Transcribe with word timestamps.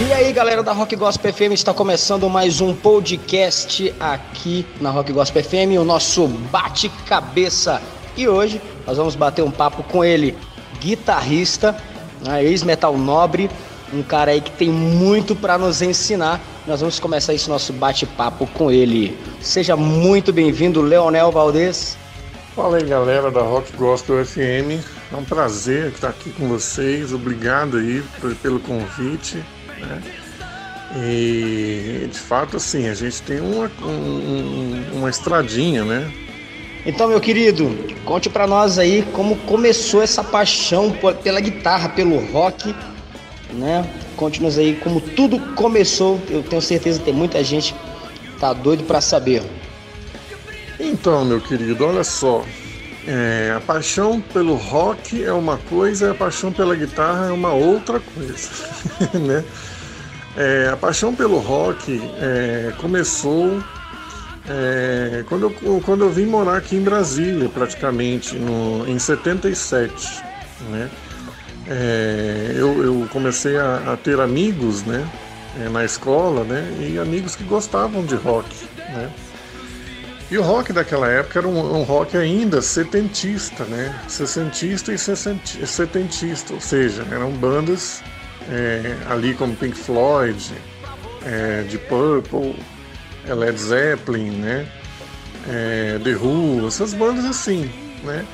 E 0.00 0.12
aí, 0.12 0.32
galera 0.32 0.62
da 0.62 0.72
Rock 0.72 0.96
Gospel 0.96 1.32
FM, 1.32 1.52
está 1.52 1.72
começando 1.72 2.28
mais 2.28 2.60
um 2.60 2.74
podcast 2.74 3.94
aqui 4.00 4.66
na 4.80 4.90
Rock 4.90 5.12
Gospel 5.12 5.44
FM, 5.44 5.78
o 5.78 5.84
nosso 5.84 6.26
bate-cabeça. 6.26 7.80
E 8.16 8.26
hoje 8.26 8.60
nós 8.84 8.96
vamos 8.96 9.14
bater 9.14 9.42
um 9.44 9.50
papo 9.52 9.84
com 9.84 10.04
ele, 10.04 10.36
guitarrista, 10.80 11.76
né, 12.20 12.42
ex-metal 12.42 12.98
nobre, 12.98 13.48
um 13.92 14.02
cara 14.02 14.32
aí 14.32 14.40
que 14.40 14.50
tem 14.50 14.68
muito 14.68 15.36
para 15.36 15.56
nos 15.56 15.80
ensinar. 15.80 16.40
Nós 16.66 16.80
vamos 16.80 16.98
começar 16.98 17.34
esse 17.34 17.48
nosso 17.48 17.72
bate-papo 17.72 18.48
com 18.48 18.68
ele. 18.70 19.16
Seja 19.40 19.76
muito 19.76 20.32
bem-vindo, 20.32 20.82
Leonel 20.82 21.30
Valdez. 21.30 21.96
Fala 22.58 22.78
aí, 22.78 22.84
galera 22.86 23.30
da 23.30 23.40
Rock 23.40 23.70
Gospel 23.76 24.26
FM. 24.26 24.84
É 25.12 25.16
um 25.16 25.22
prazer 25.22 25.92
estar 25.92 26.08
aqui 26.08 26.28
com 26.30 26.48
vocês. 26.48 27.12
Obrigado 27.12 27.76
aí 27.76 28.02
pelo 28.42 28.58
convite. 28.58 29.36
Né? 29.78 30.02
E 30.96 32.08
de 32.10 32.18
fato, 32.18 32.56
assim, 32.56 32.88
a 32.88 32.94
gente 32.94 33.22
tem 33.22 33.40
uma, 33.40 33.70
um, 33.80 34.82
uma 34.92 35.08
estradinha, 35.08 35.84
né? 35.84 36.12
Então, 36.84 37.06
meu 37.06 37.20
querido, 37.20 37.70
conte 38.04 38.28
para 38.28 38.44
nós 38.44 38.76
aí 38.76 39.06
como 39.12 39.36
começou 39.36 40.02
essa 40.02 40.24
paixão 40.24 40.92
pela 41.22 41.38
guitarra, 41.38 41.90
pelo 41.90 42.18
rock, 42.32 42.74
né? 43.52 43.88
Conte-nos 44.16 44.58
aí 44.58 44.74
como 44.74 45.00
tudo 45.00 45.38
começou. 45.54 46.20
Eu 46.28 46.42
tenho 46.42 46.60
certeza 46.60 46.98
que 46.98 47.04
tem 47.04 47.14
muita 47.14 47.44
gente 47.44 47.72
que 47.72 48.40
tá 48.40 48.52
doido 48.52 48.82
para 48.82 49.00
saber. 49.00 49.44
Então, 50.78 51.24
meu 51.24 51.40
querido, 51.40 51.84
olha 51.84 52.04
só. 52.04 52.44
É, 53.06 53.54
a 53.56 53.60
paixão 53.60 54.20
pelo 54.20 54.54
rock 54.54 55.24
é 55.24 55.32
uma 55.32 55.56
coisa, 55.56 56.08
e 56.08 56.10
a 56.10 56.14
paixão 56.14 56.52
pela 56.52 56.76
guitarra 56.76 57.28
é 57.28 57.32
uma 57.32 57.52
outra 57.52 58.00
coisa, 58.00 58.50
né? 59.18 59.44
É, 60.36 60.68
a 60.72 60.76
paixão 60.76 61.14
pelo 61.14 61.38
rock 61.38 62.00
é, 62.20 62.72
começou 62.78 63.62
é, 64.48 65.24
quando, 65.28 65.54
eu, 65.62 65.80
quando 65.80 66.04
eu 66.04 66.10
vim 66.10 66.24
morar 66.24 66.56
aqui 66.56 66.76
em 66.76 66.82
Brasília, 66.82 67.48
praticamente, 67.48 68.36
no, 68.36 68.88
em 68.88 68.98
77. 68.98 70.22
Né? 70.70 70.90
É, 71.66 72.52
eu, 72.54 72.82
eu, 72.82 73.08
comecei 73.12 73.58
a, 73.58 73.92
a, 73.92 73.96
ter 73.96 74.18
amigos 74.18 74.82
né, 74.84 75.06
é, 75.60 75.68
na 75.68 75.84
escola 75.84 76.44
né, 76.44 76.66
e 76.80 76.98
amigos 76.98 77.36
que 77.36 77.44
gostavam 77.44 78.04
de 78.04 78.14
rock. 78.14 78.48
Né? 78.78 79.10
E 80.30 80.36
o 80.36 80.42
rock 80.42 80.72
daquela 80.72 81.08
época 81.08 81.38
era 81.38 81.48
um, 81.48 81.80
um 81.80 81.82
rock 81.82 82.16
ainda 82.16 82.60
setentista, 82.60 83.64
né? 83.64 83.98
Sessentista 84.06 84.92
e 84.92 84.98
setentista, 84.98 86.52
ou 86.52 86.60
seja, 86.60 87.06
eram 87.10 87.30
bandas 87.30 88.02
é, 88.50 88.94
ali 89.08 89.34
como 89.34 89.56
Pink 89.56 89.76
Floyd, 89.76 90.52
é, 91.24 91.62
de 91.62 91.78
Purple, 91.78 92.54
é 93.26 93.34
Led 93.34 93.58
Zeppelin, 93.58 94.30
né? 94.30 94.66
É, 95.48 95.98
The 96.04 96.14
Who, 96.16 96.66
essas 96.66 96.92
bandas 96.92 97.24
assim, 97.24 97.70
né? 98.04 98.26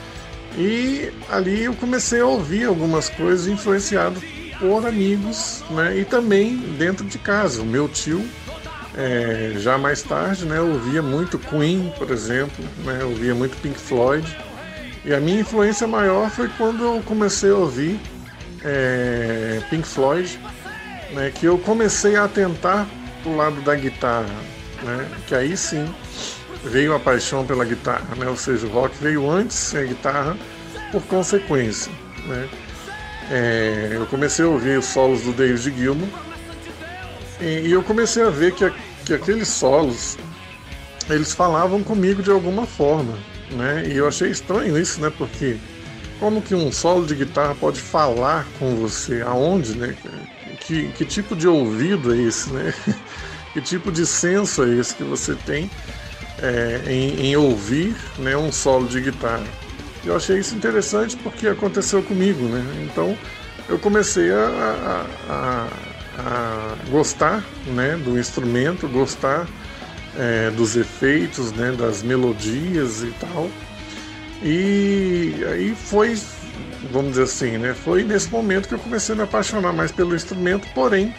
E 0.56 1.12
ali 1.28 1.64
eu 1.64 1.74
comecei 1.74 2.20
a 2.20 2.26
ouvir 2.26 2.64
algumas 2.64 3.08
coisas 3.08 3.46
influenciado 3.46 4.20
por 4.58 4.86
amigos, 4.86 5.64
né? 5.70 5.98
E 5.98 6.04
também 6.04 6.56
dentro 6.56 7.04
de 7.04 7.18
casa. 7.18 7.62
O 7.62 7.64
meu 7.64 7.88
tio, 7.88 8.24
é, 8.96 9.54
já 9.56 9.76
mais 9.76 10.02
tarde, 10.02 10.44
né? 10.44 10.60
Ouvia 10.60 11.02
muito 11.02 11.38
Queen, 11.38 11.92
por 11.98 12.10
exemplo, 12.10 12.64
né? 12.84 13.02
Ouvia 13.04 13.34
muito 13.34 13.56
Pink 13.60 13.78
Floyd. 13.78 14.36
E 15.04 15.12
a 15.12 15.20
minha 15.20 15.40
influência 15.40 15.86
maior 15.86 16.30
foi 16.30 16.48
quando 16.56 16.84
eu 16.84 17.02
comecei 17.04 17.50
a 17.50 17.56
ouvir 17.56 18.00
é, 18.62 19.60
Pink 19.68 19.86
Floyd, 19.86 20.38
né? 21.12 21.32
Que 21.34 21.46
eu 21.46 21.58
comecei 21.58 22.16
a 22.16 22.24
atentar 22.24 22.86
pro 23.22 23.36
lado 23.36 23.60
da 23.62 23.74
guitarra, 23.74 24.34
né? 24.82 25.08
Que 25.26 25.34
aí 25.34 25.56
sim 25.56 25.92
veio 26.64 26.94
a 26.94 27.00
paixão 27.00 27.44
pela 27.44 27.64
guitarra, 27.64 28.14
né? 28.16 28.28
Ou 28.28 28.36
seja, 28.36 28.66
o 28.66 28.70
rock 28.70 28.96
veio 29.00 29.28
antes 29.28 29.74
a 29.74 29.82
guitarra 29.82 30.36
por 30.92 31.02
consequência, 31.02 31.90
né? 32.26 32.48
É, 33.30 33.90
eu 33.94 34.06
comecei 34.06 34.44
a 34.44 34.48
ouvir 34.48 34.78
os 34.78 34.84
solos 34.84 35.22
do 35.22 35.32
David 35.32 35.76
Gilmour 35.76 36.08
e, 37.40 37.68
e 37.68 37.72
eu 37.72 37.82
comecei 37.82 38.22
a 38.22 38.30
ver 38.30 38.54
que, 38.54 38.64
a, 38.64 38.72
que 39.04 39.14
aqueles 39.14 39.48
solos 39.48 40.16
eles 41.08 41.32
falavam 41.32 41.82
comigo 41.82 42.22
de 42.22 42.30
alguma 42.30 42.66
forma, 42.66 43.18
né? 43.50 43.84
E 43.86 43.96
eu 43.96 44.08
achei 44.08 44.30
estranho 44.30 44.78
isso, 44.78 45.00
né? 45.00 45.12
Porque 45.16 45.56
como 46.18 46.40
que 46.40 46.54
um 46.54 46.72
solo 46.72 47.06
de 47.06 47.14
guitarra 47.14 47.54
pode 47.54 47.80
falar 47.80 48.46
com 48.58 48.76
você? 48.76 49.20
Aonde, 49.22 49.76
né? 49.76 49.94
Que, 50.60 50.88
que 50.92 51.04
tipo 51.04 51.36
de 51.36 51.46
ouvido 51.46 52.14
é 52.14 52.18
esse, 52.18 52.50
né? 52.50 52.72
Que 53.52 53.60
tipo 53.60 53.92
de 53.92 54.04
senso 54.04 54.64
é 54.64 54.70
esse 54.70 54.96
que 54.96 55.04
você 55.04 55.36
tem 55.36 55.70
é, 56.42 56.82
em, 56.88 57.26
em, 57.26 57.36
ouvir 57.36 57.94
né, 58.18 58.36
um 58.36 58.50
solo 58.50 58.88
de 58.88 59.00
guitarra? 59.00 59.46
Eu 60.04 60.16
achei 60.16 60.40
isso 60.40 60.56
interessante 60.56 61.16
porque 61.18 61.46
aconteceu 61.46 62.02
comigo, 62.02 62.48
né? 62.48 62.60
Então 62.90 63.16
eu 63.68 63.78
comecei 63.78 64.32
a, 64.32 65.06
a, 65.28 65.32
a, 65.32 65.68
a 66.18 66.53
gostar 66.90 67.44
né, 67.66 67.96
do 67.96 68.18
instrumento, 68.18 68.88
gostar 68.88 69.46
é, 70.16 70.50
dos 70.50 70.76
efeitos, 70.76 71.52
né, 71.52 71.72
das 71.72 72.02
melodias 72.02 73.02
e 73.02 73.12
tal. 73.20 73.50
E 74.42 75.34
aí 75.50 75.74
foi, 75.74 76.18
vamos 76.92 77.10
dizer 77.10 77.22
assim, 77.22 77.58
né, 77.58 77.74
foi 77.74 78.04
nesse 78.04 78.28
momento 78.30 78.68
que 78.68 78.74
eu 78.74 78.78
comecei 78.78 79.14
a 79.14 79.16
me 79.16 79.24
apaixonar 79.24 79.72
mais 79.72 79.90
pelo 79.90 80.14
instrumento, 80.14 80.66
porém 80.74 81.14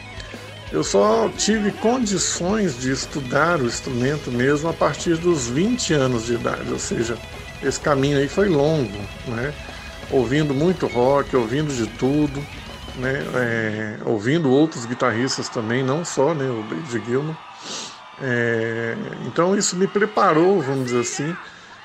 eu 0.71 0.83
só 0.83 1.29
tive 1.37 1.71
condições 1.71 2.79
de 2.79 2.91
estudar 2.91 3.61
o 3.61 3.65
instrumento 3.65 4.31
mesmo 4.31 4.69
a 4.69 4.73
partir 4.73 5.15
dos 5.17 5.47
20 5.47 5.93
anos 5.93 6.25
de 6.25 6.33
idade, 6.33 6.71
ou 6.71 6.79
seja, 6.79 7.17
esse 7.63 7.79
caminho 7.79 8.17
aí 8.17 8.27
foi 8.27 8.49
longo, 8.49 8.97
né? 9.27 9.53
Ouvindo 10.11 10.53
muito 10.53 10.85
rock, 10.87 11.35
ouvindo 11.35 11.73
de 11.73 11.87
tudo, 11.87 12.45
né? 12.97 13.13
É, 13.35 13.97
ouvindo 14.05 14.49
outros 14.51 14.85
guitarristas 14.85 15.49
também, 15.49 15.83
não 15.83 16.03
só, 16.05 16.33
né? 16.33 16.49
O 16.49 16.63
David 16.63 17.05
Gilmour. 17.05 17.35
É, 18.21 18.95
então 19.25 19.55
isso 19.55 19.75
me 19.75 19.87
preparou, 19.87 20.61
vamos 20.61 20.85
dizer 20.85 21.01
assim, 21.01 21.35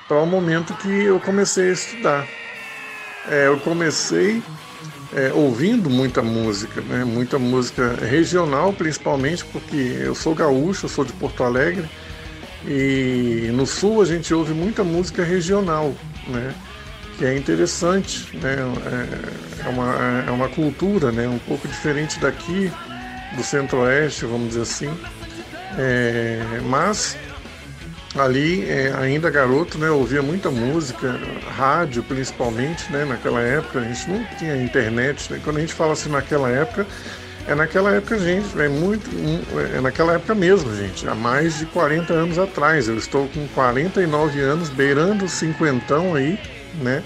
para 0.07 0.21
o 0.21 0.25
momento 0.25 0.73
que 0.75 0.87
eu 0.87 1.19
comecei 1.19 1.69
a 1.69 1.73
estudar. 1.73 2.27
É, 3.27 3.47
eu 3.47 3.59
comecei 3.59 4.41
é, 5.13 5.31
ouvindo 5.33 5.89
muita 5.89 6.21
música, 6.21 6.81
né? 6.81 7.03
muita 7.03 7.37
música 7.37 7.95
regional, 7.95 8.73
principalmente 8.73 9.43
porque 9.45 9.75
eu 9.75 10.15
sou 10.15 10.33
gaúcho, 10.33 10.85
eu 10.85 10.89
sou 10.89 11.03
de 11.03 11.13
Porto 11.13 11.43
Alegre 11.43 11.89
e 12.65 13.49
no 13.53 13.65
sul 13.65 14.01
a 14.01 14.05
gente 14.05 14.33
ouve 14.33 14.53
muita 14.53 14.83
música 14.83 15.23
regional, 15.23 15.93
né? 16.27 16.53
É 17.25 17.37
interessante, 17.37 18.27
né? 18.37 18.55
é, 18.55 19.65
é, 19.65 19.69
uma, 19.69 20.23
é 20.27 20.31
uma 20.31 20.49
cultura 20.49 21.11
né? 21.11 21.27
um 21.27 21.39
pouco 21.39 21.67
diferente 21.67 22.19
daqui 22.19 22.71
do 23.35 23.43
centro-oeste, 23.43 24.25
vamos 24.25 24.49
dizer 24.49 24.61
assim, 24.61 24.89
é, 25.77 26.41
mas 26.65 27.17
ali 28.17 28.69
é, 28.69 28.93
ainda 28.97 29.29
garoto, 29.29 29.77
né, 29.77 29.89
ouvia 29.89 30.21
muita 30.21 30.49
música, 30.49 31.17
rádio 31.55 32.03
principalmente, 32.03 32.91
né, 32.91 33.05
naquela 33.05 33.41
época 33.41 33.79
a 33.79 33.83
gente 33.83 34.09
não 34.09 34.23
tinha 34.37 34.61
internet, 34.61 35.31
né, 35.31 35.39
quando 35.43 35.57
a 35.57 35.59
gente 35.61 35.73
fala 35.73 35.93
assim 35.93 36.09
naquela 36.09 36.49
época, 36.49 36.85
é 37.47 37.55
naquela 37.55 37.91
época, 37.91 38.19
gente, 38.19 38.59
é 38.59 38.67
muito, 38.67 39.09
é 39.75 39.81
naquela 39.81 40.13
época 40.13 40.35
mesmo, 40.35 40.75
gente, 40.75 41.07
há 41.07 41.15
mais 41.15 41.57
de 41.57 41.65
40 41.67 42.13
anos 42.13 42.37
atrás, 42.37 42.87
eu 42.87 42.97
estou 42.97 43.27
com 43.29 43.47
49 43.49 44.39
anos, 44.41 44.69
beirando 44.69 45.27
cinquentão 45.27 46.13
aí, 46.13 46.37
né, 46.75 47.03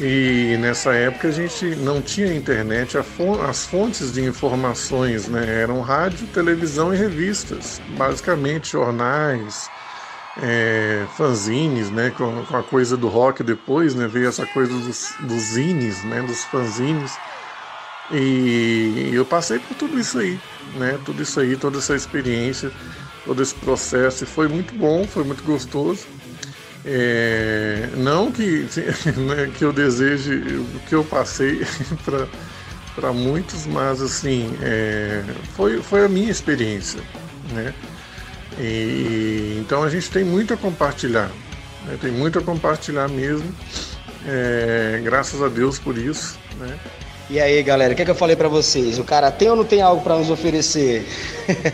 e 0.00 0.56
nessa 0.60 0.94
época 0.94 1.26
a 1.26 1.32
gente 1.32 1.74
não 1.76 2.00
tinha 2.00 2.32
internet, 2.32 2.96
as 2.96 3.66
fontes 3.66 4.12
de 4.12 4.22
informações 4.22 5.26
né, 5.26 5.60
eram 5.60 5.80
rádio, 5.80 6.24
televisão 6.28 6.94
e 6.94 6.96
revistas, 6.96 7.82
basicamente 7.96 8.70
jornais, 8.72 9.68
é, 10.40 11.04
fanzines, 11.16 11.90
né, 11.90 12.10
com, 12.10 12.44
com, 12.44 12.56
a 12.56 12.62
coisa 12.62 12.96
do 12.96 13.08
rock 13.08 13.42
depois, 13.42 13.96
né, 13.96 14.06
veio 14.06 14.28
essa 14.28 14.46
coisa 14.46 14.72
dos, 14.72 15.14
dos 15.18 15.42
zines, 15.42 16.04
né, 16.04 16.22
dos 16.22 16.44
fanzines. 16.44 17.18
E 18.12 19.10
eu 19.12 19.26
passei 19.26 19.58
por 19.58 19.74
tudo 19.74 19.98
isso 19.98 20.16
aí, 20.20 20.38
né, 20.76 20.96
tudo 21.04 21.20
isso 21.24 21.40
aí, 21.40 21.56
toda 21.56 21.78
essa 21.78 21.96
experiência, 21.96 22.70
todo 23.24 23.42
esse 23.42 23.54
processo, 23.56 24.22
e 24.22 24.26
foi 24.28 24.46
muito 24.46 24.72
bom, 24.74 25.04
foi 25.08 25.24
muito 25.24 25.42
gostoso. 25.42 26.06
É, 26.84 27.88
não 27.96 28.30
que, 28.30 28.66
né, 29.16 29.50
que 29.56 29.64
eu 29.64 29.72
deseje 29.72 30.34
o 30.34 30.80
que 30.88 30.94
eu 30.94 31.04
passei 31.04 31.66
para 32.94 33.12
muitos, 33.12 33.66
mas 33.66 34.00
assim, 34.00 34.56
é, 34.62 35.22
foi, 35.54 35.82
foi 35.82 36.04
a 36.04 36.08
minha 36.08 36.30
experiência, 36.30 37.00
né? 37.52 37.74
E, 38.58 39.58
então 39.60 39.82
a 39.82 39.90
gente 39.90 40.10
tem 40.10 40.24
muito 40.24 40.52
a 40.52 40.56
compartilhar, 40.56 41.30
né? 41.84 41.98
tem 42.00 42.10
muito 42.10 42.38
a 42.38 42.42
compartilhar 42.42 43.08
mesmo. 43.08 43.54
É, 44.26 45.00
graças 45.02 45.40
a 45.40 45.48
Deus 45.48 45.78
por 45.78 45.96
isso, 45.96 46.38
né? 46.58 46.76
E 47.30 47.38
aí, 47.38 47.62
galera, 47.62 47.92
o 47.92 47.96
que, 47.96 48.02
é 48.02 48.04
que 48.04 48.10
eu 48.10 48.14
falei 48.14 48.34
para 48.34 48.48
vocês? 48.48 48.98
O 48.98 49.04
cara 49.04 49.30
tem 49.30 49.50
ou 49.50 49.56
não 49.56 49.64
tem 49.64 49.82
algo 49.82 50.02
para 50.02 50.16
nos 50.16 50.30
oferecer? 50.30 51.06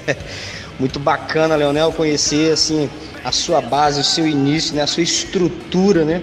Muito 0.78 0.98
bacana, 0.98 1.54
Leonel, 1.54 1.92
conhecer 1.92 2.52
assim 2.52 2.90
a 3.24 3.32
sua 3.32 3.60
base, 3.60 4.00
o 4.00 4.04
seu 4.04 4.26
início, 4.26 4.74
né, 4.74 4.82
a 4.82 4.86
sua 4.86 5.02
estrutura, 5.02 6.04
né? 6.04 6.22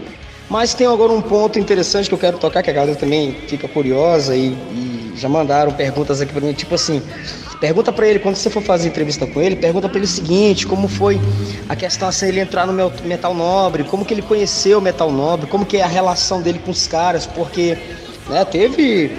Mas 0.50 0.74
tem 0.74 0.86
agora 0.86 1.12
um 1.12 1.22
ponto 1.22 1.58
interessante 1.58 2.10
que 2.10 2.14
eu 2.14 2.20
quero 2.20 2.38
tocar, 2.38 2.62
que 2.62 2.70
a 2.70 2.74
galera 2.74 2.96
também 2.96 3.36
fica 3.48 3.68
curiosa 3.68 4.36
e, 4.36 4.50
e 4.50 5.14
já 5.16 5.30
mandaram 5.30 5.72
perguntas 5.72 6.20
aqui 6.20 6.34
para 6.34 6.42
mim, 6.42 6.54
tipo 6.54 6.76
assim, 6.76 7.02
pergunta 7.60 7.92
para 7.94 8.08
ele 8.08 8.20
quando 8.20 8.36
você 8.36 8.50
for 8.50 8.62
fazer 8.62 8.90
entrevista 8.90 9.26
com 9.26 9.42
ele, 9.42 9.56
pergunta 9.56 9.88
para 9.88 9.98
ele 9.98 10.06
o 10.06 10.10
seguinte, 10.10 10.68
como 10.68 10.88
foi 10.88 11.22
a 11.70 11.76
questão 11.76 12.08
assim 12.08 12.28
ele 12.28 12.40
entrar 12.40 12.68
no 12.68 12.74
metal 13.06 13.34
nobre, 13.34 13.84
como 13.86 14.04
que 14.04 14.14
ele 14.14 14.22
conheceu 14.22 14.80
o 14.80 14.82
metal 14.82 15.12
nobre, 15.12 15.48
como 15.48 15.66
que 15.66 15.78
é 15.78 15.84
a 15.84 15.88
relação 15.88 16.42
dele 16.42 16.60
com 16.60 16.72
os 16.72 16.86
caras, 16.86 17.26
porque 17.26 17.78
né, 18.28 18.44
teve 18.44 19.12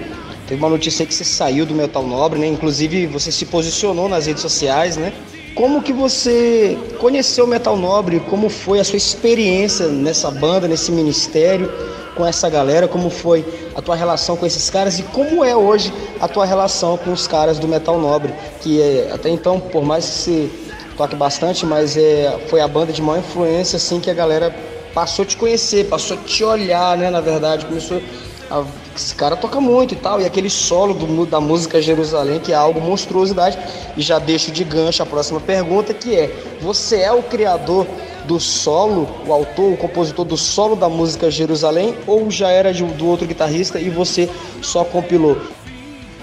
teve 0.47 0.61
uma 0.61 0.69
notícia 0.69 1.03
aí 1.03 1.07
que 1.07 1.15
você 1.15 1.23
saiu 1.23 1.65
do 1.65 1.73
metal 1.73 2.05
nobre, 2.05 2.37
né? 2.37 2.47
Inclusive 2.47 3.07
você 3.07 3.31
se 3.31 3.45
posicionou 3.45 4.09
nas 4.09 4.25
redes 4.25 4.41
sociais, 4.41 4.97
né? 4.97 5.13
Como 5.55 5.83
que 5.83 5.93
você 5.93 6.77
conheceu 6.97 7.45
o 7.45 7.47
Metal 7.47 7.77
Nobre? 7.77 8.19
Como 8.21 8.49
foi 8.49 8.79
a 8.79 8.83
sua 8.83 8.97
experiência 8.97 9.87
nessa 9.87 10.31
banda, 10.31 10.67
nesse 10.67 10.91
ministério, 10.91 11.71
com 12.15 12.25
essa 12.25 12.49
galera? 12.49 12.87
Como 12.87 13.07
foi 13.11 13.45
a 13.75 13.81
tua 13.81 13.95
relação 13.95 14.35
com 14.35 14.47
esses 14.47 14.67
caras 14.71 14.97
e 14.97 15.03
como 15.03 15.43
é 15.43 15.55
hoje 15.55 15.93
a 16.19 16.27
tua 16.27 16.43
relação 16.43 16.97
com 16.97 17.11
os 17.11 17.27
caras 17.27 17.59
do 17.59 17.67
Metal 17.67 17.99
Nobre? 17.99 18.33
Que 18.61 18.81
é, 18.81 19.11
até 19.13 19.29
então, 19.29 19.59
por 19.59 19.83
mais 19.83 20.05
que 20.05 20.11
você 20.11 20.49
toque 20.97 21.15
bastante, 21.15 21.67
mas 21.67 21.95
é, 21.97 22.35
foi 22.47 22.59
a 22.59 22.67
banda 22.67 22.91
de 22.91 23.01
maior 23.01 23.19
influência 23.19 23.77
assim 23.77 23.99
que 23.99 24.09
a 24.09 24.13
galera 24.13 24.55
passou 24.91 25.21
a 25.21 25.25
te 25.27 25.37
conhecer, 25.37 25.87
passou 25.87 26.17
a 26.17 26.19
te 26.19 26.43
olhar, 26.43 26.97
né? 26.97 27.11
Na 27.11 27.21
verdade, 27.21 27.67
começou 27.67 28.01
a 28.53 28.63
esse 28.95 29.15
cara 29.15 29.35
toca 29.35 29.59
muito 29.59 29.95
e 29.95 29.97
tal. 29.97 30.21
E 30.21 30.25
aquele 30.25 30.49
solo 30.49 30.93
do, 30.93 31.25
da 31.25 31.41
música 31.41 31.81
Jerusalém, 31.81 32.39
que 32.39 32.51
é 32.51 32.55
algo 32.55 32.79
monstruosidade. 32.79 33.57
E 33.97 34.01
já 34.01 34.19
deixo 34.19 34.51
de 34.51 34.63
gancho 34.63 35.01
a 35.01 35.05
próxima 35.05 35.39
pergunta, 35.39 35.93
que 35.93 36.15
é: 36.15 36.31
Você 36.61 36.97
é 36.97 37.11
o 37.11 37.23
criador 37.23 37.87
do 38.25 38.39
solo, 38.39 39.09
o 39.25 39.33
autor, 39.33 39.73
o 39.73 39.77
compositor 39.77 40.23
do 40.23 40.37
solo 40.37 40.75
da 40.75 40.87
música 40.87 41.31
Jerusalém, 41.31 41.95
ou 42.05 42.29
já 42.29 42.49
era 42.51 42.71
de, 42.71 42.83
do 42.83 43.07
outro 43.07 43.27
guitarrista 43.27 43.79
e 43.79 43.89
você 43.89 44.29
só 44.61 44.83
compilou? 44.83 45.37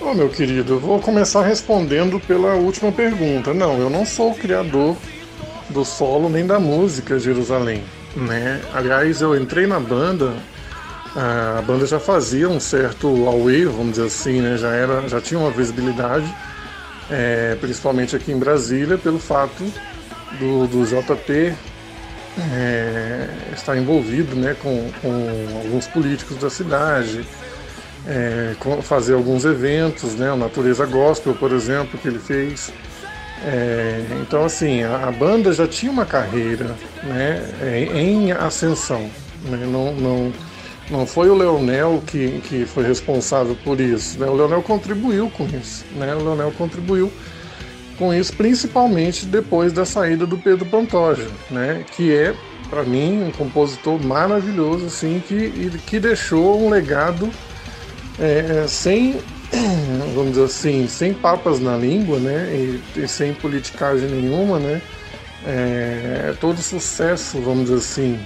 Ô 0.00 0.06
oh, 0.06 0.14
meu 0.14 0.30
querido, 0.30 0.74
eu 0.74 0.80
vou 0.80 0.98
começar 0.98 1.42
respondendo 1.42 2.18
pela 2.20 2.54
última 2.54 2.90
pergunta. 2.90 3.52
Não, 3.52 3.76
eu 3.76 3.90
não 3.90 4.06
sou 4.06 4.30
o 4.30 4.34
criador 4.34 4.96
do 5.68 5.84
solo 5.84 6.30
nem 6.30 6.46
da 6.46 6.58
música 6.58 7.18
Jerusalém, 7.18 7.82
né? 8.16 8.62
Aliás, 8.72 9.20
eu 9.20 9.36
entrei 9.36 9.66
na 9.66 9.78
banda 9.78 10.32
a 11.16 11.62
banda 11.62 11.86
já 11.86 11.98
fazia 11.98 12.48
um 12.48 12.60
certo 12.60 13.08
away, 13.26 13.64
vamos 13.64 13.92
dizer 13.92 14.06
assim, 14.06 14.40
né? 14.40 14.56
já, 14.56 14.68
era, 14.68 15.08
já 15.08 15.20
tinha 15.20 15.40
uma 15.40 15.50
visibilidade, 15.50 16.32
é, 17.10 17.56
principalmente 17.60 18.14
aqui 18.14 18.30
em 18.30 18.38
Brasília, 18.38 18.96
pelo 18.96 19.18
fato 19.18 19.64
do, 20.38 20.66
do 20.68 20.84
JP 20.86 21.54
é, 22.38 23.28
estar 23.52 23.76
envolvido 23.76 24.36
né, 24.36 24.54
com, 24.60 24.90
com 25.02 25.58
alguns 25.64 25.86
políticos 25.88 26.36
da 26.36 26.48
cidade, 26.48 27.26
é, 28.06 28.54
fazer 28.82 29.14
alguns 29.14 29.44
eventos, 29.44 30.14
né, 30.14 30.32
o 30.32 30.36
Natureza 30.36 30.86
Gospel, 30.86 31.34
por 31.34 31.52
exemplo, 31.52 31.98
que 31.98 32.08
ele 32.08 32.18
fez. 32.18 32.72
É, 33.44 34.04
então, 34.22 34.44
assim, 34.44 34.82
a, 34.84 35.08
a, 35.08 35.10
banda 35.10 35.52
já 35.52 35.66
tinha 35.66 35.90
uma 35.90 36.04
carreira 36.04 36.76
né, 37.02 37.42
em 37.94 38.32
ascensão. 38.32 39.10
Né, 39.44 39.66
não, 39.66 39.94
não, 39.94 40.32
não 40.90 41.06
foi 41.06 41.30
o 41.30 41.34
Leonel 41.34 42.02
que, 42.06 42.40
que 42.40 42.66
foi 42.66 42.84
responsável 42.84 43.56
por 43.64 43.80
isso. 43.80 44.18
Né? 44.18 44.26
O 44.26 44.34
Leonel 44.34 44.62
contribuiu 44.62 45.30
com 45.30 45.46
isso. 45.46 45.84
Né? 45.92 46.14
O 46.14 46.18
Leonel 46.18 46.52
contribuiu 46.52 47.12
com 47.96 48.12
isso, 48.12 48.32
principalmente 48.32 49.26
depois 49.26 49.72
da 49.72 49.84
saída 49.84 50.26
do 50.26 50.36
Pedro 50.36 50.66
Pantoja, 50.66 51.28
né? 51.50 51.84
que 51.94 52.12
é, 52.12 52.34
para 52.68 52.82
mim, 52.82 53.22
um 53.22 53.30
compositor 53.30 54.02
maravilhoso, 54.02 54.86
assim, 54.86 55.22
que, 55.26 55.70
que 55.86 56.00
deixou 56.00 56.60
um 56.60 56.70
legado 56.70 57.30
é, 58.18 58.66
sem, 58.66 59.20
vamos 60.14 60.32
dizer 60.32 60.44
assim, 60.44 60.88
sem 60.88 61.14
papas 61.14 61.60
na 61.60 61.76
língua, 61.76 62.18
né? 62.18 62.48
E, 62.52 63.00
e 63.00 63.08
sem 63.08 63.32
politicagem 63.34 64.08
nenhuma, 64.08 64.58
né? 64.58 64.80
É, 65.46 66.34
todo 66.38 66.60
sucesso, 66.60 67.40
vamos 67.40 67.64
dizer 67.64 67.76
assim, 67.76 68.20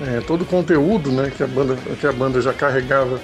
é, 0.00 0.20
todo 0.20 0.42
o 0.42 0.46
conteúdo 0.46 1.10
né, 1.10 1.30
que, 1.36 1.42
a 1.42 1.46
banda, 1.46 1.76
que 2.00 2.06
a 2.06 2.12
banda 2.12 2.40
já 2.40 2.52
carregava 2.52 3.20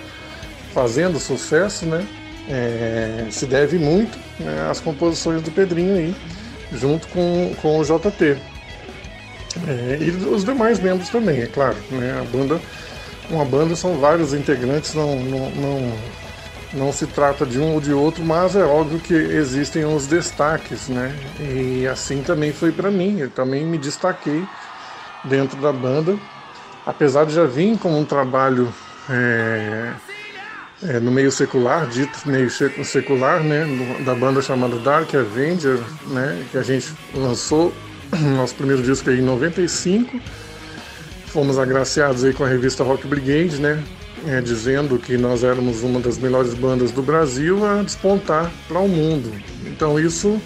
fazendo 0.73 1.19
sucesso, 1.19 1.87
né, 1.87 2.07
é, 2.49 3.27
se 3.31 3.47
deve 3.47 3.79
muito 3.79 4.19
né, 4.39 4.69
às 4.71 4.81
composições 4.81 5.43
do 5.43 5.51
Pedrinho 5.51 5.97
aí, 5.97 6.15
junto 6.73 7.09
com, 7.09 7.55
com 7.61 7.79
o 7.79 7.85
JT. 7.85 8.37
É, 9.67 9.99
e 10.01 10.11
os 10.11 10.45
demais 10.45 10.79
membros 10.79 11.09
também, 11.09 11.41
é 11.41 11.47
claro. 11.47 11.77
Né, 11.91 12.21
a 12.21 12.25
banda, 12.25 12.61
uma 13.31 13.45
banda 13.45 13.75
são 13.75 13.99
vários 13.99 14.35
integrantes, 14.35 14.95
não, 14.95 15.17
não, 15.17 15.51
não, 15.51 15.93
não 16.75 16.93
se 16.93 17.07
trata 17.07 17.45
de 17.45 17.59
um 17.59 17.75
ou 17.75 17.81
de 17.81 17.93
outro, 17.93 18.23
mas 18.23 18.55
é 18.55 18.63
óbvio 18.63 19.01
que 19.01 19.15
existem 19.15 19.85
os 19.85 20.07
destaques, 20.07 20.89
né? 20.89 21.15
E 21.41 21.87
assim 21.87 22.23
também 22.23 22.53
foi 22.53 22.71
para 22.71 22.91
mim, 22.91 23.19
eu 23.19 23.31
também 23.31 23.65
me 23.65 23.79
destaquei 23.79 24.47
dentro 25.25 25.61
da 25.61 25.73
banda 25.73 26.19
apesar 26.89 27.27
de 27.27 27.35
já 27.35 27.45
vir 27.45 27.77
como 27.77 27.99
um 27.99 28.05
trabalho 28.05 28.73
é, 29.11 29.93
é, 30.85 30.99
no 30.99 31.11
meio 31.11 31.31
secular, 31.31 31.87
dito 31.87 32.27
meio 32.27 32.49
secular, 32.51 33.43
né, 33.43 33.67
da 34.07 34.15
banda 34.15 34.41
chamada 34.41 34.77
Dark 34.79 35.15
Avenger, 35.15 35.79
né, 36.07 36.43
que 36.51 36.57
a 36.57 36.63
gente 36.63 36.91
lançou 37.15 37.75
nosso 38.35 38.55
primeiro 38.55 38.83
disco 38.83 39.11
aí 39.11 39.19
em 39.19 39.23
95. 39.23 40.19
Fomos 41.27 41.59
agraciados 41.59 42.25
aí 42.25 42.33
com 42.33 42.43
a 42.43 42.49
revista 42.49 42.83
Rock 42.83 43.07
Brigade, 43.07 43.61
né, 43.61 43.85
é, 44.27 44.41
dizendo 44.41 44.99
que 44.99 45.19
nós 45.19 45.45
éramos 45.45 45.83
uma 45.83 46.01
das 46.01 46.17
melhores 46.17 46.55
bandas 46.55 46.91
do 46.91 47.03
Brasil 47.03 47.67
a 47.67 47.83
despontar 47.83 48.51
para 48.67 48.79
o 48.79 48.89
mundo. 48.89 49.31
Então 49.67 50.01
isso 50.01 50.41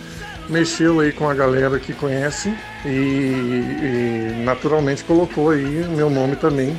mexeu 0.52 1.00
aí 1.00 1.10
com 1.10 1.28
a 1.28 1.34
galera 1.34 1.78
que 1.80 1.94
conhece 1.94 2.54
e, 2.84 2.88
e 2.88 4.42
naturalmente 4.44 5.02
colocou 5.02 5.50
aí 5.50 5.82
o 5.82 5.90
meu 5.90 6.10
nome 6.10 6.36
também 6.36 6.78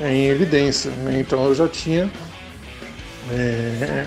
em 0.00 0.26
evidência. 0.26 0.90
Né? 0.90 1.20
Então 1.20 1.44
eu 1.46 1.54
já 1.54 1.68
tinha 1.68 2.10
é, 3.30 4.06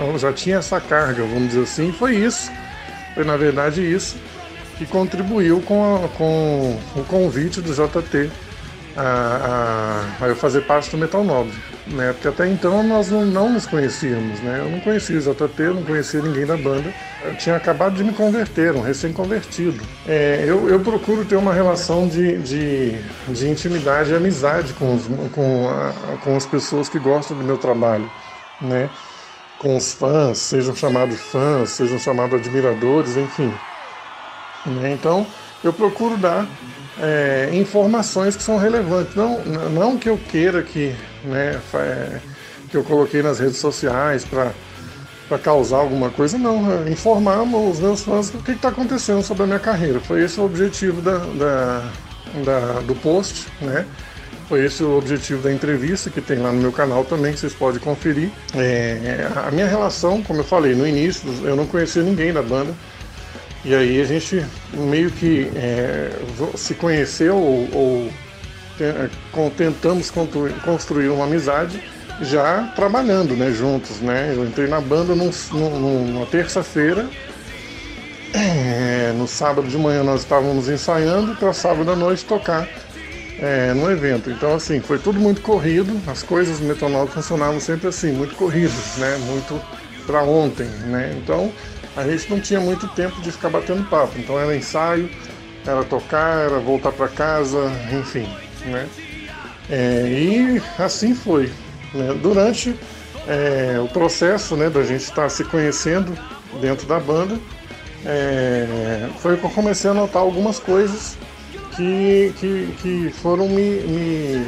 eu 0.00 0.18
já 0.18 0.32
tinha 0.32 0.56
essa 0.56 0.80
carga, 0.80 1.22
vamos 1.22 1.48
dizer 1.48 1.62
assim, 1.62 1.92
foi 1.92 2.16
isso, 2.16 2.50
foi 3.14 3.22
na 3.22 3.36
verdade 3.36 3.82
isso 3.82 4.16
que 4.78 4.86
contribuiu 4.86 5.60
com, 5.60 5.96
a, 5.96 6.08
com 6.08 6.78
o 6.96 7.04
convite 7.04 7.60
do 7.60 7.72
JT 7.72 8.30
a, 9.00 10.04
a, 10.20 10.26
eu 10.26 10.34
fazer 10.34 10.62
parte 10.62 10.90
do 10.90 10.98
Metal 10.98 11.22
Nobre, 11.22 11.54
né? 11.86 12.12
Porque 12.12 12.26
até 12.26 12.48
então 12.48 12.82
nós 12.82 13.10
não, 13.10 13.24
não 13.24 13.48
nos 13.48 13.64
conhecíamos, 13.64 14.40
né? 14.40 14.58
Eu 14.58 14.70
não 14.70 14.80
conhecia 14.80 15.18
o 15.18 15.20
JT, 15.20 15.62
eu 15.62 15.74
não 15.74 15.84
conhecia 15.84 16.20
ninguém 16.20 16.44
da 16.44 16.56
banda. 16.56 16.92
Eu 17.24 17.36
tinha 17.36 17.54
acabado 17.54 17.94
de 17.94 18.02
me 18.02 18.12
converter, 18.12 18.74
um 18.74 18.80
recém-convertido. 18.80 19.80
É, 20.06 20.44
eu, 20.44 20.68
eu 20.68 20.80
procuro 20.80 21.24
ter 21.24 21.36
uma 21.36 21.54
relação 21.54 22.08
de, 22.08 22.38
de, 22.38 22.98
de 23.28 23.48
intimidade 23.48 24.10
e 24.10 24.16
amizade 24.16 24.72
com, 24.72 24.96
os, 24.96 25.06
com, 25.32 25.68
a, 25.68 26.16
com 26.24 26.36
as 26.36 26.44
pessoas 26.44 26.88
que 26.88 26.98
gostam 26.98 27.36
do 27.36 27.44
meu 27.44 27.56
trabalho, 27.56 28.10
né? 28.60 28.90
Com 29.60 29.76
os 29.76 29.92
fãs, 29.92 30.38
sejam 30.38 30.74
chamados 30.74 31.20
fãs, 31.20 31.70
sejam 31.70 31.98
chamados 32.00 32.40
admiradores, 32.40 33.16
enfim. 33.16 33.52
Né? 34.66 34.92
Então, 34.92 35.24
eu 35.62 35.72
procuro 35.72 36.16
dar 36.16 36.46
é, 37.00 37.50
informações 37.52 38.36
que 38.36 38.42
são 38.42 38.58
relevantes. 38.58 39.14
Não, 39.14 39.38
não 39.70 39.98
que 39.98 40.08
eu 40.08 40.18
queira 40.18 40.62
que, 40.62 40.94
né, 41.24 41.60
é, 41.74 42.20
que 42.70 42.76
eu 42.76 42.84
coloquei 42.84 43.22
nas 43.22 43.38
redes 43.38 43.58
sociais 43.58 44.24
para 44.24 45.38
causar 45.38 45.78
alguma 45.78 46.10
coisa, 46.10 46.38
não. 46.38 46.86
É 46.86 46.90
informar 46.90 47.42
os 47.42 47.78
meus 47.80 48.02
fãs 48.02 48.32
o 48.34 48.38
que 48.38 48.52
está 48.52 48.68
acontecendo 48.68 49.22
sobre 49.22 49.44
a 49.44 49.46
minha 49.46 49.58
carreira. 49.58 50.00
Foi 50.00 50.22
esse 50.22 50.40
o 50.40 50.44
objetivo 50.44 51.00
da, 51.00 51.18
da, 51.18 51.90
da, 52.44 52.80
do 52.80 52.94
post, 52.96 53.46
né? 53.60 53.86
Foi 54.48 54.64
esse 54.64 54.82
o 54.82 54.96
objetivo 54.96 55.42
da 55.42 55.52
entrevista 55.52 56.08
que 56.08 56.22
tem 56.22 56.38
lá 56.38 56.50
no 56.50 56.58
meu 56.58 56.72
canal 56.72 57.04
também, 57.04 57.34
que 57.34 57.40
vocês 57.40 57.52
podem 57.52 57.78
conferir. 57.78 58.30
É, 58.54 59.28
a 59.46 59.50
minha 59.50 59.66
relação, 59.66 60.22
como 60.22 60.40
eu 60.40 60.44
falei 60.44 60.74
no 60.74 60.86
início, 60.86 61.28
eu 61.44 61.54
não 61.54 61.66
conhecia 61.66 62.02
ninguém 62.02 62.32
da 62.32 62.40
banda. 62.40 62.74
E 63.68 63.74
aí 63.74 64.00
a 64.00 64.04
gente 64.06 64.42
meio 64.72 65.10
que 65.10 65.52
é, 65.54 66.10
se 66.56 66.72
conheceu 66.72 67.36
ou, 67.36 67.68
ou 67.74 68.12
é, 68.80 69.10
tentamos 69.58 70.10
construir 70.64 71.10
uma 71.10 71.26
amizade 71.26 71.78
já 72.22 72.72
trabalhando 72.74 73.36
né, 73.36 73.50
juntos. 73.50 74.00
Né? 74.00 74.32
Eu 74.34 74.46
entrei 74.46 74.68
na 74.68 74.80
banda 74.80 75.14
num, 75.14 75.30
num, 75.52 76.06
numa 76.06 76.24
terça-feira. 76.24 77.10
É, 78.32 79.12
no 79.14 79.28
sábado 79.28 79.68
de 79.68 79.76
manhã 79.76 80.02
nós 80.02 80.22
estávamos 80.22 80.70
ensaiando 80.70 81.36
para 81.36 81.52
sábado 81.52 81.90
à 81.90 81.96
noite 81.96 82.24
tocar 82.24 82.66
é, 83.38 83.74
no 83.74 83.90
evento. 83.90 84.30
Então, 84.30 84.54
assim, 84.54 84.80
foi 84.80 84.98
tudo 84.98 85.20
muito 85.20 85.42
corrido, 85.42 85.94
as 86.06 86.22
coisas 86.22 86.58
do 86.58 86.64
Metonol 86.64 87.06
funcionavam 87.06 87.60
sempre 87.60 87.88
assim, 87.88 88.12
muito 88.12 88.34
corridas, 88.34 88.96
né? 88.96 89.18
Muito 89.26 89.60
para 90.06 90.22
ontem, 90.22 90.66
né? 90.86 91.14
Então, 91.22 91.52
a 91.96 92.04
gente 92.04 92.30
não 92.30 92.40
tinha 92.40 92.60
muito 92.60 92.86
tempo 92.88 93.20
de 93.20 93.32
ficar 93.32 93.50
batendo 93.50 93.88
papo. 93.88 94.18
Então, 94.18 94.38
era 94.38 94.56
ensaio, 94.56 95.10
era 95.66 95.84
tocar, 95.84 96.46
era 96.46 96.58
voltar 96.58 96.92
para 96.92 97.08
casa, 97.08 97.70
enfim, 97.92 98.28
né? 98.66 98.88
É, 99.70 100.06
e 100.08 100.62
assim 100.78 101.14
foi. 101.14 101.52
Né? 101.92 102.14
Durante 102.22 102.74
é, 103.26 103.78
o 103.78 103.88
processo 103.88 104.56
né, 104.56 104.70
da 104.70 104.82
gente 104.82 105.02
estar 105.02 105.28
se 105.28 105.44
conhecendo 105.44 106.18
dentro 106.60 106.86
da 106.86 106.98
banda, 106.98 107.38
é, 108.04 109.08
foi 109.18 109.36
que 109.36 109.44
eu 109.44 109.50
comecei 109.50 109.90
a 109.90 109.94
notar 109.94 110.22
algumas 110.22 110.58
coisas 110.58 111.18
que, 111.76 112.32
que, 112.38 112.74
que 112.80 113.10
foram 113.20 113.48
me, 113.48 113.80
me, 113.82 114.46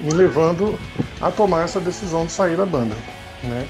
me, 0.00 0.10
levando 0.12 0.78
a 1.20 1.30
tomar 1.30 1.64
essa 1.64 1.80
decisão 1.80 2.26
de 2.26 2.32
sair 2.32 2.56
da 2.56 2.64
banda. 2.64 2.94
Né? 3.42 3.66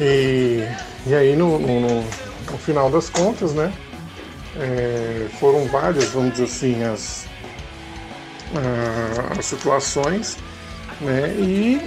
E, 0.00 0.66
e 1.06 1.14
aí, 1.14 1.36
no, 1.36 1.58
no, 1.58 2.02
no 2.02 2.58
final 2.58 2.90
das 2.90 3.10
contas, 3.10 3.52
né, 3.52 3.72
é, 4.56 5.26
foram 5.38 5.66
várias, 5.66 6.06
vamos 6.06 6.32
dizer 6.32 6.44
assim, 6.44 6.82
as, 6.84 7.26
as 9.38 9.44
situações, 9.44 10.38
né, 11.00 11.28
e 11.38 11.80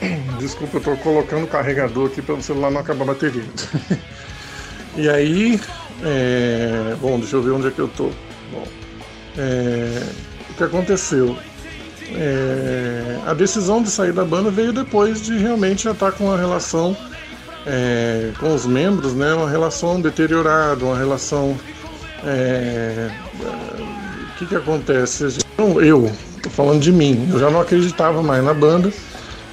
desculpa, 0.38 0.76
eu 0.76 0.78
estou 0.78 0.96
colocando 0.98 1.44
o 1.44 1.48
carregador 1.48 2.08
aqui 2.08 2.20
para 2.20 2.34
o 2.34 2.42
celular 2.42 2.70
não 2.70 2.80
acabar 2.80 3.04
a 3.04 3.06
bateria. 3.06 3.44
e 4.96 5.08
aí, 5.08 5.60
é, 6.02 6.96
bom, 7.00 7.18
deixa 7.18 7.36
eu 7.36 7.42
ver 7.42 7.52
onde 7.52 7.68
é 7.68 7.70
que 7.70 7.80
eu 7.80 7.86
estou. 7.86 8.12
É, 9.36 10.02
o 10.50 10.54
que 10.54 10.64
aconteceu? 10.64 11.36
É, 12.12 13.20
a 13.26 13.32
decisão 13.32 13.82
de 13.82 13.90
sair 13.90 14.12
da 14.12 14.24
banda 14.24 14.50
veio 14.50 14.72
depois 14.72 15.22
de 15.22 15.36
realmente 15.38 15.84
já 15.84 15.92
estar 15.92 16.12
com 16.12 16.26
uma 16.26 16.36
relação 16.36 16.96
é, 17.66 18.30
com 18.38 18.54
os 18.54 18.66
membros, 18.66 19.14
né, 19.14 19.34
uma 19.34 19.48
relação 19.48 20.00
deteriorada, 20.00 20.84
uma 20.84 20.96
relação. 20.96 21.56
É, 22.24 23.10
o 23.40 24.38
que, 24.38 24.46
que 24.46 24.56
acontece? 24.56 25.38
Eu, 25.58 26.10
tô 26.42 26.50
falando 26.50 26.80
de 26.80 26.92
mim, 26.92 27.28
eu 27.32 27.38
já 27.38 27.50
não 27.50 27.60
acreditava 27.60 28.22
mais 28.22 28.42
na 28.42 28.54
banda, 28.54 28.92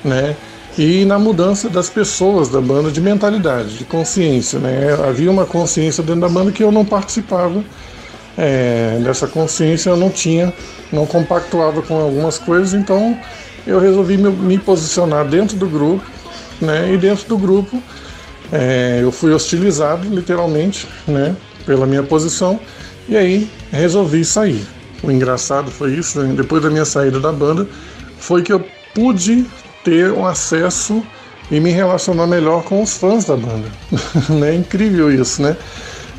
né? 0.03 0.35
E 0.77 1.03
na 1.03 1.19
mudança 1.19 1.69
das 1.69 1.89
pessoas 1.89 2.47
da 2.47 2.61
banda 2.61 2.89
de 2.89 3.01
mentalidade, 3.01 3.77
de 3.77 3.83
consciência, 3.83 4.57
né? 4.57 4.93
Havia 5.07 5.29
uma 5.29 5.45
consciência 5.45 6.01
dentro 6.01 6.21
da 6.21 6.29
banda 6.29 6.51
que 6.51 6.63
eu 6.63 6.71
não 6.71 6.85
participava 6.85 7.63
é, 8.37 8.99
dessa 9.03 9.27
consciência 9.27 9.89
eu 9.89 9.97
não 9.97 10.09
tinha, 10.09 10.53
não 10.91 11.05
compactuava 11.05 11.81
com 11.81 11.99
algumas 11.99 12.37
coisas, 12.37 12.73
então 12.73 13.17
eu 13.67 13.79
resolvi 13.79 14.17
me, 14.17 14.29
me 14.29 14.57
posicionar 14.57 15.25
dentro 15.25 15.57
do 15.57 15.67
grupo, 15.67 16.03
né? 16.59 16.93
E 16.93 16.97
dentro 16.97 17.27
do 17.27 17.37
grupo 17.37 17.81
é, 18.51 18.99
eu 19.01 19.11
fui 19.11 19.33
hostilizado, 19.33 20.07
literalmente, 20.09 20.87
né? 21.07 21.35
Pela 21.65 21.85
minha 21.85 22.03
posição, 22.03 22.59
e 23.07 23.15
aí 23.15 23.49
resolvi 23.71 24.25
sair. 24.25 24.65
O 25.03 25.11
engraçado 25.11 25.71
foi 25.71 25.93
isso, 25.93 26.19
né? 26.19 26.33
depois 26.35 26.61
da 26.61 26.69
minha 26.69 26.85
saída 26.85 27.19
da 27.19 27.31
banda, 27.31 27.67
foi 28.17 28.43
que 28.43 28.53
eu 28.53 28.63
pude 28.93 29.45
ter 29.83 30.11
um 30.11 30.25
acesso 30.25 31.03
e 31.49 31.59
me 31.59 31.71
relacionar 31.71 32.27
melhor 32.27 32.63
com 32.63 32.81
os 32.83 32.97
fãs 32.97 33.25
da 33.25 33.35
banda. 33.35 33.67
é 34.45 34.53
incrível 34.53 35.11
isso, 35.11 35.41
né? 35.41 35.57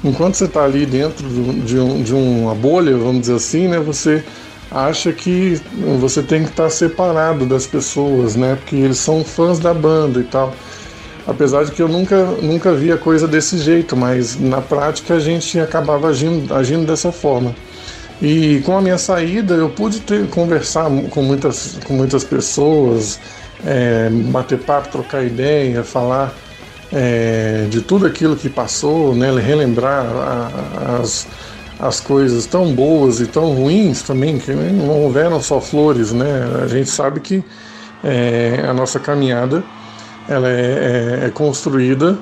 enquanto 0.05 0.35
você 0.35 0.45
está 0.45 0.65
ali 0.65 0.85
dentro 0.85 1.27
de, 1.29 1.79
um, 1.79 2.03
de 2.03 2.15
uma 2.15 2.55
bolha, 2.55 2.97
vamos 2.97 3.23
dizer 3.23 3.35
assim, 3.35 3.69
né, 3.69 3.79
você 3.79 4.25
acha 4.71 5.13
que 5.13 5.61
você 6.01 6.23
tem 6.23 6.43
que 6.45 6.51
estar 6.51 6.65
tá 6.65 6.71
separado 6.71 7.47
das 7.47 7.67
pessoas, 7.67 8.35
né, 8.35 8.57
porque 8.57 8.77
eles 8.77 8.99
são 8.99 9.25
fãs 9.25 9.59
da 9.59 9.73
banda 9.73 10.21
e 10.21 10.25
tal. 10.25 10.55
Apesar 11.27 11.65
de 11.65 11.71
que 11.71 11.81
eu 11.81 11.89
nunca, 11.89 12.25
nunca 12.43 12.73
vi 12.73 12.91
a 12.91 12.99
coisa 12.99 13.29
desse 13.29 13.59
jeito, 13.59 13.97
mas 13.97 14.39
na 14.39 14.61
prática 14.61 15.15
a 15.15 15.21
gente 15.21 15.59
acabava 15.59 16.09
agindo, 16.09 16.53
agindo 16.53 16.85
dessa 16.85 17.13
forma. 17.13 17.55
E 18.21 18.61
com 18.65 18.77
a 18.77 18.81
minha 18.81 18.99
saída 18.99 19.55
eu 19.55 19.69
pude 19.69 20.01
ter, 20.01 20.29
conversar 20.29 20.91
com 21.11 21.23
muitas, 21.23 21.79
com 21.85 21.95
muitas 21.95 22.25
pessoas, 22.25 23.21
é, 23.65 24.09
bater 24.11 24.59
papo, 24.59 24.89
trocar 24.91 25.25
ideia, 25.25 25.85
falar 25.85 26.35
é, 26.93 27.67
de 27.71 27.81
tudo 27.81 28.07
aquilo 28.07 28.37
que 28.37 28.49
passou, 28.49 29.15
né, 29.15 29.33
relembrar 29.41 30.05
a, 30.05 30.99
as, 31.01 31.27
as 31.79 32.01
coisas 32.01 32.47
tão 32.47 32.73
boas 32.75 33.21
e 33.21 33.27
tão 33.27 33.55
ruins 33.55 34.03
também, 34.03 34.39
que 34.39 34.53
não 34.53 35.03
houveram 35.03 35.41
só 35.41 35.61
flores, 35.61 36.13
né? 36.13 36.49
A 36.63 36.67
gente 36.67 36.91
sabe 36.91 37.21
que 37.21 37.43
é, 38.05 38.65
a 38.69 38.75
nossa 38.75 39.01
caminhada 39.01 39.65
ela 40.29 40.49
é, 40.49 41.21
é, 41.23 41.27
é 41.27 41.31
construída 41.31 42.19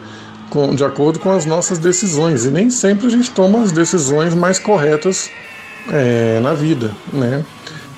com, 0.49 0.75
de 0.75 0.85
acordo 0.85 1.19
com 1.19 1.31
as 1.31 1.47
nossas 1.47 1.79
decisões 1.79 2.45
e 2.45 2.51
nem 2.51 2.71
sempre 2.71 3.07
a 3.07 3.11
gente 3.11 3.31
toma 3.31 3.63
as 3.63 3.73
decisões 3.73 4.35
mais 4.35 4.59
corretas 4.59 5.31
é, 5.89 6.41
na 6.41 6.53
vida, 6.53 6.91
né? 7.13 7.45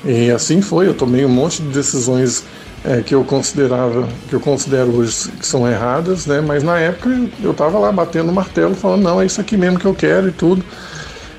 E 0.04 0.30
assim 0.30 0.60
foi, 0.60 0.88
eu 0.88 0.94
tomei 0.94 1.24
um 1.24 1.28
monte 1.28 1.62
de 1.62 1.68
decisões 1.68 2.44
é, 2.84 3.00
que 3.00 3.14
eu 3.14 3.24
considerava, 3.24 4.08
que 4.28 4.34
eu 4.34 4.40
considero 4.40 4.96
hoje 4.96 5.30
que 5.30 5.46
são 5.46 5.68
erradas, 5.68 6.26
né? 6.26 6.40
Mas 6.40 6.62
na 6.62 6.78
época 6.78 7.08
eu 7.42 7.52
estava 7.52 7.78
lá 7.78 7.92
batendo 7.92 8.30
o 8.30 8.34
martelo, 8.34 8.74
falando 8.74 9.02
não, 9.02 9.20
é 9.20 9.26
isso 9.26 9.40
aqui 9.40 9.56
mesmo 9.56 9.78
que 9.78 9.86
eu 9.86 9.94
quero 9.94 10.28
e 10.28 10.32
tudo. 10.32 10.64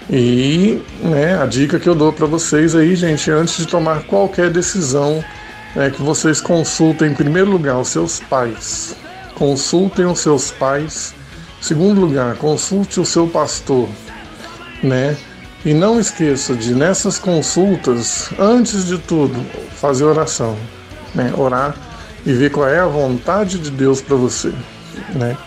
E 0.09 0.81
né, 1.01 1.41
a 1.41 1.45
dica 1.45 1.79
que 1.79 1.87
eu 1.87 1.95
dou 1.95 2.11
para 2.11 2.25
vocês 2.25 2.75
aí, 2.75 2.95
gente, 2.95 3.29
antes 3.31 3.57
de 3.57 3.65
tomar 3.65 4.03
qualquer 4.03 4.49
decisão, 4.49 5.23
é 5.75 5.89
que 5.89 6.01
vocês 6.01 6.39
consultem 6.39 7.11
em 7.11 7.15
primeiro 7.15 7.49
lugar 7.51 7.77
os 7.79 7.89
seus 7.89 8.19
pais. 8.19 8.95
Consultem 9.35 10.05
os 10.05 10.19
seus 10.19 10.51
pais. 10.51 11.13
Segundo 11.61 12.01
lugar, 12.01 12.35
consulte 12.35 12.99
o 12.99 13.05
seu 13.05 13.27
pastor, 13.27 13.87
né? 14.83 15.15
E 15.65 15.73
não 15.73 15.99
esqueça 15.99 16.53
de 16.55 16.75
nessas 16.75 17.17
consultas, 17.17 18.29
antes 18.37 18.85
de 18.85 18.97
tudo, 18.97 19.39
fazer 19.79 20.03
oração 20.03 20.57
né? 21.13 21.33
Orar 21.37 21.75
e 22.25 22.33
ver 22.33 22.49
qual 22.49 22.67
é 22.67 22.79
a 22.79 22.87
vontade 22.87 23.59
de 23.59 23.69
Deus 23.69 24.01
para 24.01 24.15
você, 24.15 24.53
né? 25.13 25.37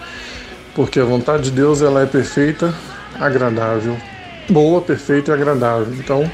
Porque 0.75 1.01
a 1.01 1.05
vontade 1.05 1.45
de 1.45 1.51
Deus 1.53 1.81
ela 1.81 2.03
é 2.03 2.07
perfeita, 2.07 2.75
agradável, 3.19 3.97
boa, 4.49 4.81
perfeita 4.83 5.31
e 5.31 5.35
agradável. 5.35 5.95
Então, 5.95 6.31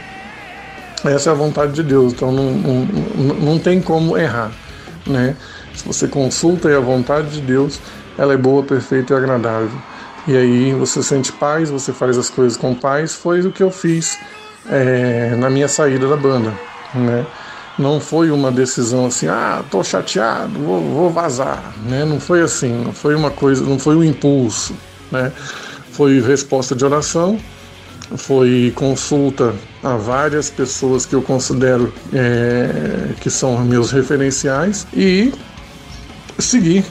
essa 1.04 1.30
é 1.30 1.32
a 1.32 1.36
vontade 1.36 1.72
de 1.72 1.82
Deus. 1.82 2.12
Então, 2.12 2.30
não, 2.32 2.52
não, 2.52 3.34
não 3.34 3.58
tem 3.58 3.80
como 3.80 4.16
errar, 4.16 4.52
né? 5.06 5.36
Se 5.74 5.86
você 5.86 6.06
consulta 6.06 6.74
a 6.76 6.80
vontade 6.80 7.30
de 7.30 7.40
Deus, 7.40 7.80
ela 8.18 8.34
é 8.34 8.36
boa, 8.36 8.62
perfeita 8.62 9.14
e 9.14 9.16
agradável. 9.16 9.70
E 10.26 10.36
aí 10.36 10.72
você 10.74 11.02
sente 11.02 11.32
paz, 11.32 11.70
você 11.70 11.92
faz 11.92 12.16
as 12.16 12.30
coisas 12.30 12.56
com 12.56 12.74
paz. 12.74 13.14
Foi 13.14 13.40
o 13.40 13.50
que 13.50 13.62
eu 13.62 13.70
fiz 13.70 14.18
é, 14.70 15.34
na 15.36 15.50
minha 15.50 15.68
saída 15.68 16.08
da 16.08 16.16
banda, 16.16 16.52
né? 16.94 17.26
não 17.78 18.00
foi 18.00 18.30
uma 18.30 18.50
decisão 18.50 19.06
assim, 19.06 19.28
ah, 19.28 19.64
tô 19.70 19.82
chateado, 19.82 20.58
vou, 20.58 20.80
vou 20.80 21.10
vazar, 21.10 21.72
né? 21.86 22.04
Não 22.04 22.20
foi 22.20 22.42
assim, 22.42 22.72
não 22.72 22.92
foi 22.92 23.14
uma 23.14 23.30
coisa, 23.30 23.64
não 23.64 23.78
foi 23.78 23.96
um 23.96 24.04
impulso, 24.04 24.74
né? 25.10 25.32
Foi 25.90 26.20
resposta 26.20 26.74
de 26.74 26.84
oração, 26.84 27.38
foi 28.16 28.72
consulta 28.74 29.54
a 29.82 29.96
várias 29.96 30.50
pessoas 30.50 31.06
que 31.06 31.14
eu 31.14 31.22
considero 31.22 31.92
é, 32.12 33.14
que 33.20 33.30
são 33.30 33.58
meus 33.64 33.90
referenciais 33.90 34.86
e 34.94 35.32
seguir. 36.38 36.84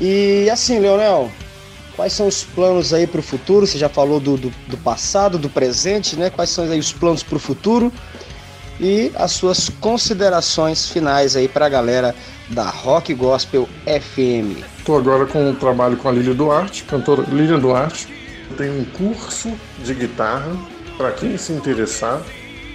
E 0.00 0.48
assim, 0.50 0.78
Leonel, 0.78 1.30
quais 1.96 2.12
são 2.12 2.28
os 2.28 2.44
planos 2.44 2.92
aí 2.92 3.06
para 3.06 3.20
o 3.20 3.22
futuro? 3.22 3.66
Você 3.66 3.78
já 3.78 3.88
falou 3.88 4.20
do, 4.20 4.36
do, 4.36 4.52
do 4.66 4.76
passado, 4.78 5.38
do 5.38 5.48
presente, 5.48 6.16
né? 6.16 6.30
Quais 6.30 6.50
são 6.50 6.64
aí 6.64 6.78
os 6.78 6.92
planos 6.92 7.22
para 7.22 7.36
o 7.36 7.40
futuro? 7.40 7.92
e 8.80 9.10
as 9.16 9.32
suas 9.32 9.68
considerações 9.68 10.88
finais 10.88 11.36
aí 11.36 11.48
para 11.48 11.66
a 11.66 11.68
galera 11.68 12.14
da 12.48 12.68
Rock 12.68 13.12
Gospel 13.14 13.68
FM. 13.84 14.64
Estou 14.78 14.96
agora 14.96 15.26
com 15.26 15.50
o 15.50 15.54
trabalho 15.54 15.96
com 15.96 16.08
a 16.08 16.12
Lília 16.12 16.34
Duarte, 16.34 16.84
cantora 16.84 17.22
Lília 17.28 17.58
Duarte. 17.58 18.08
Tem 18.56 18.70
um 18.70 18.84
curso 18.84 19.52
de 19.78 19.94
guitarra 19.94 20.56
para 20.96 21.12
quem 21.12 21.36
se 21.36 21.52
interessar. 21.52 22.22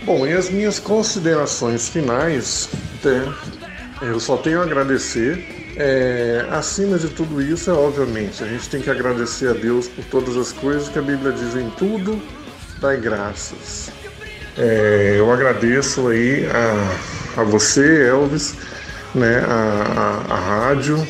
Bom, 0.05 0.25
e 0.25 0.33
as 0.33 0.49
minhas 0.49 0.79
considerações 0.79 1.89
finais, 1.89 2.69
é, 3.05 4.05
eu 4.05 4.19
só 4.19 4.37
tenho 4.37 4.59
a 4.59 4.63
agradecer. 4.63 5.73
É, 5.75 6.45
acima 6.51 6.99
de 6.99 7.09
tudo 7.09 7.41
isso, 7.41 7.69
é 7.71 7.73
obviamente, 7.73 8.43
a 8.43 8.47
gente 8.47 8.69
tem 8.69 8.79
que 8.79 8.91
agradecer 8.91 9.47
a 9.47 9.53
Deus 9.53 9.87
por 9.87 10.05
todas 10.05 10.37
as 10.37 10.51
coisas 10.51 10.87
que 10.87 10.99
a 10.99 11.01
Bíblia 11.01 11.31
diz 11.31 11.55
em 11.55 11.67
tudo, 11.71 12.21
dai 12.79 12.97
graças. 12.97 13.89
É, 14.55 15.15
eu 15.17 15.31
agradeço 15.31 16.09
aí 16.09 16.45
a, 16.45 17.41
a 17.41 17.43
você, 17.43 18.07
Elvis, 18.07 18.55
né, 19.15 19.39
a, 19.47 20.25
a, 20.29 20.33
a 20.35 20.39
rádio, 20.67 21.07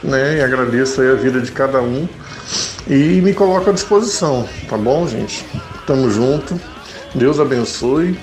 né, 0.00 0.36
e 0.36 0.40
agradeço 0.42 1.00
aí 1.00 1.10
a 1.10 1.14
vida 1.14 1.40
de 1.40 1.50
cada 1.50 1.82
um 1.82 2.08
e 2.88 3.20
me 3.20 3.32
coloco 3.32 3.70
à 3.70 3.72
disposição, 3.72 4.48
tá 4.68 4.76
bom, 4.76 5.06
gente? 5.06 5.44
Tamo 5.86 6.10
junto, 6.10 6.60
Deus 7.14 7.40
abençoe 7.40 8.16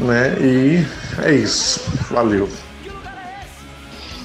né? 0.00 0.36
E 0.40 0.86
é 1.22 1.34
isso. 1.34 1.80
Valeu. 2.10 2.48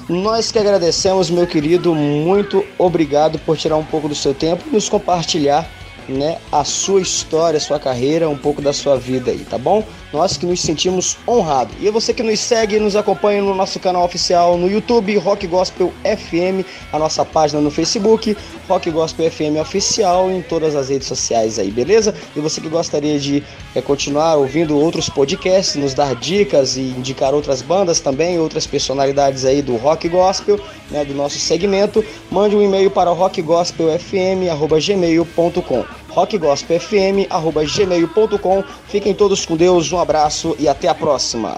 Nós 0.07 0.51
que 0.51 0.59
agradecemos, 0.59 1.29
meu 1.29 1.47
querido, 1.47 1.93
muito 1.95 2.63
obrigado 2.77 3.39
por 3.39 3.57
tirar 3.57 3.75
um 3.75 3.83
pouco 3.83 4.07
do 4.07 4.15
seu 4.15 4.33
tempo 4.33 4.63
e 4.67 4.73
nos 4.73 4.87
compartilhar 4.87 5.67
né, 6.07 6.37
a 6.51 6.63
sua 6.63 7.01
história, 7.01 7.57
a 7.57 7.59
sua 7.59 7.79
carreira, 7.79 8.29
um 8.29 8.37
pouco 8.37 8.61
da 8.61 8.71
sua 8.71 8.97
vida 8.97 9.31
aí, 9.31 9.39
tá 9.39 9.57
bom? 9.57 9.83
Nós 10.13 10.37
que 10.37 10.45
nos 10.45 10.61
sentimos 10.61 11.17
honrados. 11.27 11.75
E 11.81 11.89
você 11.89 12.13
que 12.13 12.21
nos 12.23 12.39
segue, 12.39 12.79
nos 12.79 12.95
acompanha 12.95 13.41
no 13.41 13.55
nosso 13.55 13.79
canal 13.79 14.05
oficial 14.05 14.57
no 14.57 14.69
YouTube, 14.69 15.17
Rock 15.17 15.47
Gospel 15.47 15.91
FM, 16.03 16.63
a 16.93 16.99
nossa 16.99 17.25
página 17.25 17.59
no 17.59 17.71
Facebook, 17.71 18.37
Rock 18.67 18.91
Gospel 18.91 19.29
FM 19.29 19.59
Oficial, 19.59 20.31
em 20.31 20.41
todas 20.41 20.73
as 20.75 20.89
redes 20.89 21.07
sociais 21.07 21.59
aí, 21.59 21.69
beleza? 21.71 22.15
E 22.35 22.39
você 22.39 22.59
que 22.61 22.69
gostaria 22.69 23.19
de 23.19 23.43
é, 23.73 23.81
continuar 23.81 24.35
ouvindo 24.35 24.77
outros 24.77 25.09
podcasts, 25.09 25.75
nos 25.75 25.93
dar 25.93 26.15
dicas 26.15 26.77
e 26.77 26.81
indicar 26.81 27.33
outras 27.33 27.61
bandas 27.61 27.99
também, 27.99 28.39
outras 28.39 28.65
personalidades 28.65 29.43
aí 29.45 29.61
do 29.61 29.75
Rock 29.75 30.07
Gospel, 30.07 30.57
né, 30.89 31.03
do 31.03 31.13
nosso 31.13 31.37
segmento, 31.39 32.05
mande 32.31 32.55
um 32.55 32.61
e-mail 32.61 32.89
para 32.89 33.11
rockgospelfm.gmail.com 33.11 36.04
rockgospelfm.gmail.com 36.15 38.63
Fiquem 38.87 39.13
todos 39.13 39.45
com 39.45 39.57
Deus, 39.57 39.91
um 39.91 39.99
abraço 39.99 40.55
e 40.57 40.67
até 40.67 40.87
a 40.87 40.95
próxima. 40.95 41.55